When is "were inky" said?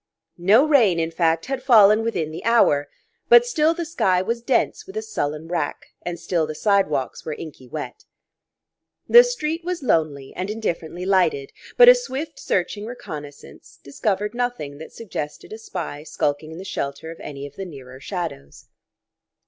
7.23-7.67